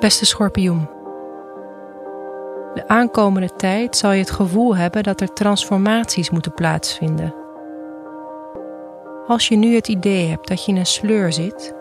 [0.00, 0.88] Beste schorpioen.
[2.74, 7.34] De aankomende tijd zal je het gevoel hebben dat er transformaties moeten plaatsvinden.
[9.26, 11.74] Als je nu het idee hebt dat je in een sleur zit,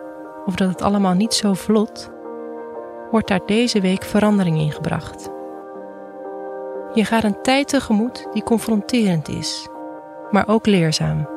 [0.45, 2.11] of dat het allemaal niet zo vlot,
[3.11, 5.29] wordt daar deze week verandering in gebracht.
[6.93, 9.67] Je gaat een tijd tegemoet die confronterend is,
[10.31, 11.36] maar ook leerzaam.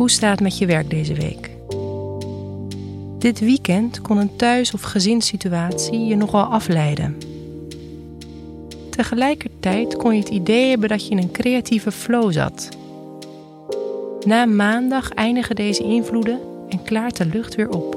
[0.00, 1.50] Hoe staat het met je werk deze week?
[3.18, 7.16] Dit weekend kon een thuis- of gezinssituatie je nogal afleiden.
[8.90, 12.68] Tegelijkertijd kon je het idee hebben dat je in een creatieve flow zat.
[14.26, 17.94] Na maandag eindigen deze invloeden en klaart de lucht weer op.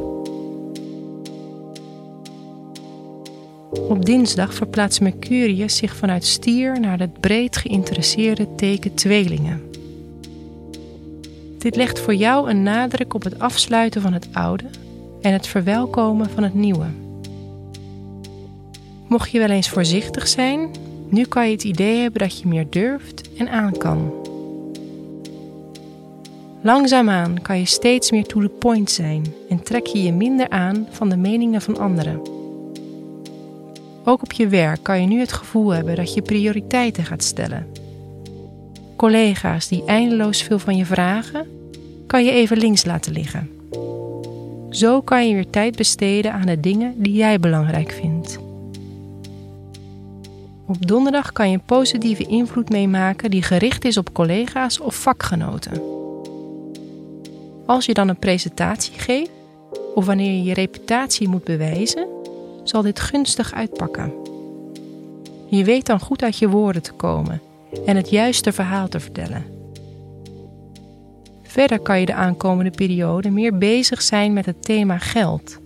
[3.89, 9.72] Op dinsdag verplaatst Mercurius zich vanuit stier naar het breed geïnteresseerde teken tweelingen.
[11.63, 14.63] Dit legt voor jou een nadruk op het afsluiten van het oude
[15.21, 16.85] en het verwelkomen van het nieuwe.
[19.07, 20.69] Mocht je wel eens voorzichtig zijn,
[21.09, 24.13] nu kan je het idee hebben dat je meer durft en aan kan.
[26.61, 30.87] Langzaamaan kan je steeds meer to the point zijn en trek je je minder aan
[30.89, 32.21] van de meningen van anderen.
[34.03, 37.67] Ook op je werk kan je nu het gevoel hebben dat je prioriteiten gaat stellen.
[39.03, 41.47] Collega's die eindeloos veel van je vragen,
[42.07, 43.49] kan je even links laten liggen.
[44.69, 48.39] Zo kan je weer tijd besteden aan de dingen die jij belangrijk vindt.
[50.67, 55.81] Op donderdag kan je positieve invloed meemaken die gericht is op collega's of vakgenoten.
[57.65, 59.31] Als je dan een presentatie geeft
[59.95, 62.07] of wanneer je je reputatie moet bewijzen,
[62.63, 64.13] zal dit gunstig uitpakken.
[65.49, 67.41] Je weet dan goed uit je woorden te komen
[67.85, 69.45] en het juiste verhaal te vertellen.
[71.43, 75.59] Verder kan je de aankomende periode meer bezig zijn met het thema geld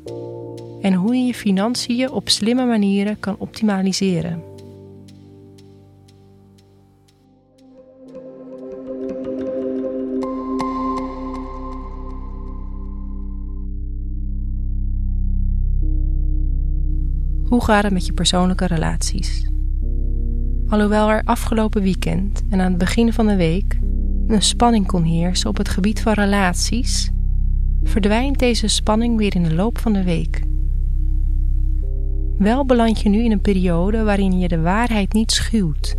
[0.81, 4.43] en hoe je je financiën op slimme manieren kan optimaliseren.
[17.47, 19.47] Hoe gaat het met je persoonlijke relaties?
[20.69, 23.79] Alhoewel er afgelopen weekend en aan het begin van de week
[24.27, 27.11] een spanning kon heersen op het gebied van relaties,
[27.83, 30.41] verdwijnt deze spanning weer in de loop van de week.
[32.37, 35.95] Wel beland je nu in een periode waarin je de waarheid niet schuwt.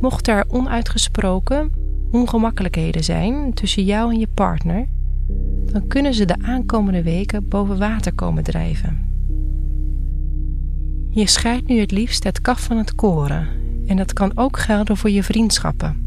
[0.00, 1.72] Mocht er onuitgesproken
[2.10, 4.86] ongemakkelijkheden zijn tussen jou en je partner,
[5.72, 9.13] dan kunnen ze de aankomende weken boven water komen drijven.
[11.14, 13.48] Je scheidt nu het liefst het kaf van het koren
[13.86, 16.02] en dat kan ook gelden voor je vriendschappen.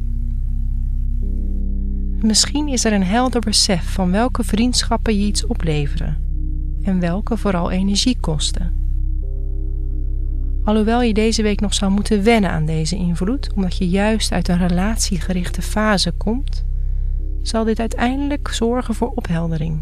[2.21, 6.17] Misschien is er een helder besef van welke vriendschappen je iets opleveren
[6.83, 8.73] en welke vooral energie kosten.
[10.63, 14.47] Alhoewel je deze week nog zou moeten wennen aan deze invloed, omdat je juist uit
[14.47, 16.65] een relatiegerichte fase komt,
[17.41, 19.81] zal dit uiteindelijk zorgen voor opheldering.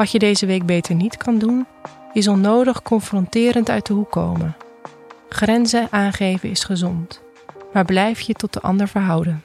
[0.00, 1.66] Wat je deze week beter niet kan doen,
[2.12, 4.56] is onnodig confronterend uit de hoek komen.
[5.28, 7.22] Grenzen aangeven is gezond,
[7.72, 9.42] maar blijf je tot de ander verhouden.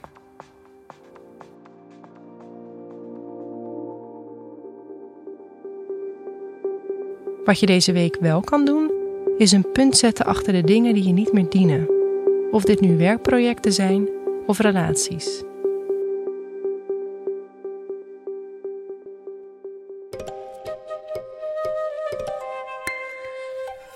[7.46, 8.92] Wat je deze week wel kan doen,
[9.38, 11.90] is een punt zetten achter de dingen die je niet meer dienen.
[12.52, 14.10] Of dit nu werkprojecten zijn
[14.46, 15.44] of relaties.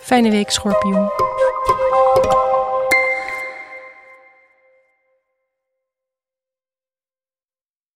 [0.09, 1.09] Fijne week, schorpioen.